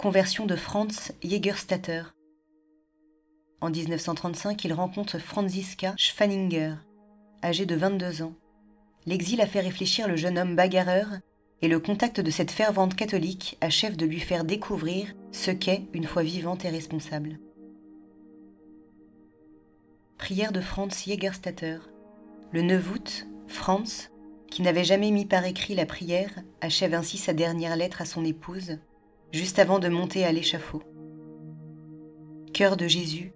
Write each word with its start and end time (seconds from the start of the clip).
Conversion 0.00 0.46
de 0.46 0.56
Franz 0.56 1.12
Jägerstatter. 1.22 2.04
En 3.60 3.68
1935, 3.68 4.64
il 4.64 4.72
rencontre 4.72 5.18
Franziska 5.18 5.92
Schwanninger, 5.98 6.76
âgée 7.44 7.66
de 7.66 7.74
22 7.74 8.22
ans. 8.22 8.32
L'exil 9.04 9.42
a 9.42 9.46
fait 9.46 9.60
réfléchir 9.60 10.08
le 10.08 10.16
jeune 10.16 10.38
homme 10.38 10.56
bagarreur 10.56 11.18
et 11.60 11.68
le 11.68 11.78
contact 11.78 12.18
de 12.18 12.30
cette 12.30 12.50
fervente 12.50 12.96
catholique 12.96 13.58
achève 13.60 13.96
de 13.96 14.06
lui 14.06 14.20
faire 14.20 14.44
découvrir 14.44 15.14
ce 15.32 15.50
qu'est 15.50 15.82
une 15.92 16.06
foi 16.06 16.22
vivante 16.22 16.64
et 16.64 16.70
responsable. 16.70 17.38
Prière 20.16 20.52
de 20.52 20.62
Franz 20.62 21.04
Jägerstatter. 21.04 21.76
Le 22.52 22.62
9 22.62 22.90
août, 22.90 23.26
Franz, 23.48 24.08
qui 24.50 24.62
n'avait 24.62 24.82
jamais 24.82 25.10
mis 25.10 25.26
par 25.26 25.44
écrit 25.44 25.74
la 25.74 25.84
prière, 25.84 26.32
achève 26.62 26.94
ainsi 26.94 27.18
sa 27.18 27.34
dernière 27.34 27.76
lettre 27.76 28.00
à 28.00 28.06
son 28.06 28.24
épouse, 28.24 28.78
juste 29.32 29.58
avant 29.58 29.78
de 29.78 29.88
monter 29.88 30.24
à 30.24 30.32
l'échafaud. 30.32 30.82
Cœur 32.52 32.76
de 32.76 32.86
Jésus, 32.86 33.32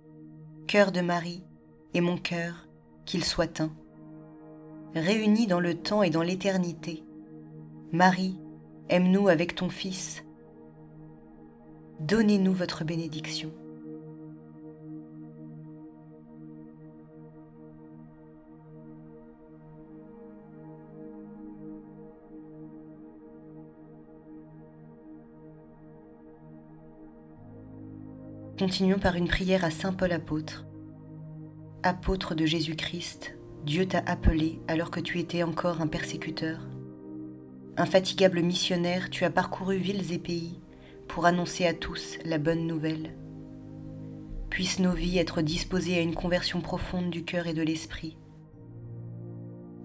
cœur 0.67 0.93
de 0.93 1.01
Marie, 1.01 1.45
et 1.95 2.01
mon 2.01 2.17
cœur, 2.17 2.67
qu'il 3.05 3.25
soit 3.25 3.61
un. 3.61 3.73
Réunis 4.95 5.47
dans 5.47 5.61
le 5.61 5.75
temps 5.75 6.03
et 6.03 6.11
dans 6.11 6.23
l'éternité, 6.23 7.05
Marie, 7.93 8.39
aime-nous 8.89 9.29
avec 9.29 9.55
ton 9.55 9.69
Fils. 9.69 10.25
Donnez-nous 12.01 12.53
votre 12.53 12.85
bénédiction. 12.85 13.53
Continuons 28.57 29.01
par 29.01 29.17
une 29.17 29.27
prière 29.27 29.65
à 29.65 29.73
Saint 29.73 29.93
Paul 29.93 30.13
apôtre. 30.13 30.65
Apôtre 31.83 32.37
de 32.37 32.47
Jésus-Christ, 32.47 33.37
Dieu 33.67 33.85
t'a 33.85 34.05
appelé 34.07 34.61
alors 34.69 34.93
que 34.93 35.01
tu 35.01 35.19
étais 35.19 35.43
encore 35.43 35.81
un 35.81 35.89
persécuteur. 35.89 36.61
Infatigable 37.77 38.43
missionnaire, 38.43 39.11
tu 39.11 39.25
as 39.25 39.31
parcouru 39.31 39.79
villes 39.79 40.13
et 40.13 40.21
pays 40.21 40.61
pour 41.09 41.27
annoncer 41.27 41.67
à 41.67 41.75
tous 41.75 42.17
la 42.25 42.39
bonne 42.39 42.69
nouvelle. 42.69 43.17
Puissent 44.51 44.79
nos 44.79 44.93
vies 44.93 45.19
être 45.19 45.43
disposées 45.43 45.99
à 45.99 46.03
une 46.03 46.15
conversion 46.15 46.61
profonde 46.61 47.11
du 47.11 47.25
cœur 47.25 47.49
et 47.49 47.55
de 47.55 47.63
l'esprit. 47.63 48.17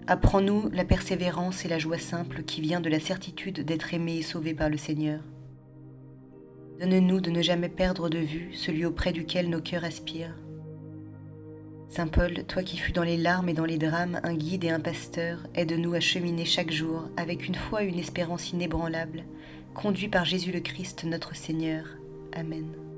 Apprends-nous 0.06 0.70
la 0.70 0.84
persévérance 0.84 1.64
et 1.64 1.68
la 1.68 1.80
joie 1.80 1.98
simple 1.98 2.44
qui 2.44 2.60
vient 2.60 2.80
de 2.80 2.88
la 2.88 3.00
certitude 3.00 3.64
d'être 3.64 3.94
aimé 3.94 4.18
et 4.18 4.22
sauvé 4.22 4.54
par 4.54 4.68
le 4.68 4.76
Seigneur. 4.76 5.22
Donne-nous 6.80 7.20
de 7.20 7.30
ne 7.30 7.42
jamais 7.42 7.68
perdre 7.68 8.08
de 8.08 8.18
vue 8.18 8.54
celui 8.54 8.86
auprès 8.86 9.12
duquel 9.12 9.50
nos 9.50 9.60
cœurs 9.60 9.84
aspirent. 9.84 10.34
Saint 11.90 12.06
Paul, 12.06 12.44
toi 12.44 12.62
qui 12.62 12.78
fus 12.78 12.92
dans 12.92 13.02
les 13.02 13.18
larmes 13.18 13.50
et 13.50 13.54
dans 13.54 13.66
les 13.66 13.76
drames 13.76 14.18
un 14.22 14.34
guide 14.34 14.64
et 14.64 14.70
un 14.70 14.80
pasteur, 14.80 15.46
aide-nous 15.54 15.92
à 15.92 16.00
cheminer 16.00 16.46
chaque 16.46 16.70
jour 16.70 17.08
avec 17.18 17.46
une 17.46 17.54
foi 17.54 17.84
et 17.84 17.88
une 17.88 17.98
espérance 17.98 18.52
inébranlables, 18.52 19.24
conduits 19.74 20.08
par 20.08 20.24
Jésus 20.24 20.52
le 20.52 20.60
Christ 20.60 21.04
notre 21.04 21.36
Seigneur. 21.36 21.84
Amen. 22.32 22.89